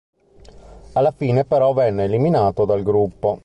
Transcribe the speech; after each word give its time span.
Alla 0.93 1.11
fine, 1.11 1.45
però, 1.45 1.73
venne 1.73 2.05
eliminato 2.05 2.65
dal 2.65 2.81
gruppo. 2.81 3.37